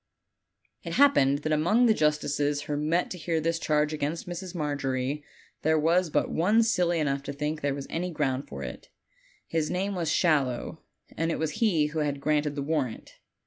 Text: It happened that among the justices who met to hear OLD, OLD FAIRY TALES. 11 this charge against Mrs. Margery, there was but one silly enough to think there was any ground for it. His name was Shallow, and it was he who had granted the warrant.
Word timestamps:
It 0.83 0.93
happened 0.93 1.43
that 1.43 1.51
among 1.51 1.85
the 1.85 1.93
justices 1.93 2.63
who 2.63 2.75
met 2.75 3.11
to 3.11 3.19
hear 3.19 3.35
OLD, 3.35 3.37
OLD 3.37 3.43
FAIRY 3.43 3.43
TALES. 3.43 3.43
11 3.43 3.43
this 3.43 3.59
charge 3.59 3.93
against 3.93 4.27
Mrs. 4.27 4.55
Margery, 4.55 5.23
there 5.61 5.77
was 5.77 6.09
but 6.09 6.31
one 6.31 6.63
silly 6.63 6.97
enough 6.99 7.21
to 7.21 7.31
think 7.31 7.61
there 7.61 7.75
was 7.75 7.85
any 7.87 8.09
ground 8.09 8.47
for 8.47 8.63
it. 8.63 8.89
His 9.45 9.69
name 9.69 9.93
was 9.93 10.11
Shallow, 10.11 10.81
and 11.15 11.29
it 11.29 11.37
was 11.37 11.51
he 11.51 11.85
who 11.93 11.99
had 11.99 12.19
granted 12.19 12.55
the 12.55 12.63
warrant. 12.63 13.19